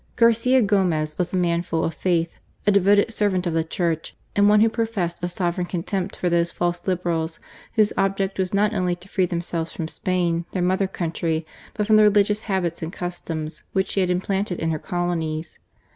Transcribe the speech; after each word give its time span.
Garcia 0.15 0.63
Gomez 0.63 1.15
was 1.19 1.31
a 1.31 1.35
man 1.35 1.61
full 1.61 1.83
of 1.83 1.93
faith, 1.93 2.39
a 2.65 2.71
devoted 2.71 3.13
servant 3.13 3.45
of 3.45 3.53
the 3.53 3.63
Church, 3.63 4.15
and 4.35 4.49
one 4.49 4.61
who 4.61 4.67
professed 4.67 5.19
a 5.23 5.27
sovereign 5.29 5.67
contempt 5.67 6.15
for 6.15 6.27
those 6.27 6.51
false 6.51 6.81
Liberals 6.87 7.39
whose 7.75 7.93
object 7.97 8.39
was 8.39 8.51
not 8.51 8.73
only 8.73 8.95
to 8.95 9.07
free 9.07 9.27
themselves 9.27 9.71
from 9.71 9.87
Spain, 9.87 10.45
their 10.53 10.63
mother 10.63 10.87
country, 10.87 11.45
but 11.75 11.85
from 11.85 11.97
the 11.97 12.03
religious 12.03 12.41
habits 12.49 12.81
and 12.81 12.91
customs 12.91 13.61
which 13.73 13.89
she 13.89 13.99
had 13.99 14.09
implanted 14.09 14.57
in 14.57 14.71
her 14.71 14.79
colonies. 14.79 15.59